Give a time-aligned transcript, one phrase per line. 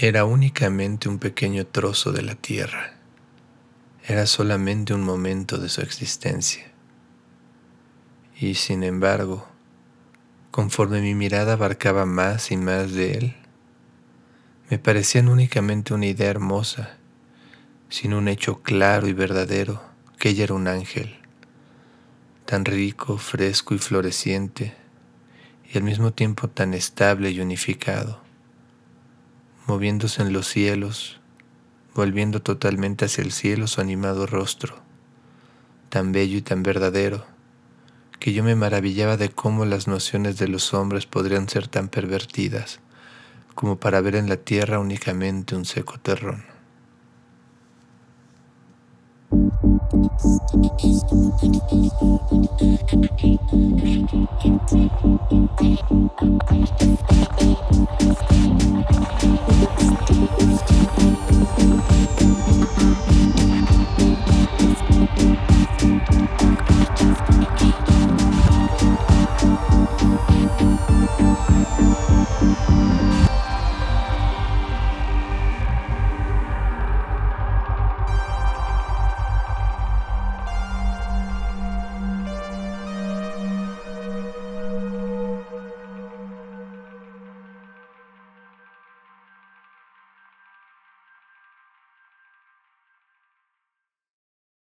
[0.00, 2.94] Era únicamente un pequeño trozo de la tierra.
[4.06, 6.70] Era solamente un momento de su existencia.
[8.38, 9.48] Y sin embargo,
[10.52, 13.36] conforme mi mirada abarcaba más y más de él,
[14.70, 16.96] me parecían únicamente una idea hermosa,
[17.88, 19.82] sin un hecho claro y verdadero
[20.16, 21.16] que ella era un ángel,
[22.44, 24.76] tan rico, fresco y floreciente,
[25.68, 28.27] y al mismo tiempo tan estable y unificado
[29.68, 31.20] moviéndose en los cielos,
[31.94, 34.80] volviendo totalmente hacia el cielo su animado rostro,
[35.90, 37.26] tan bello y tan verdadero,
[38.18, 42.80] que yo me maravillaba de cómo las nociones de los hombres podrían ser tan pervertidas
[43.54, 46.44] como para ver en la tierra únicamente un seco terrón.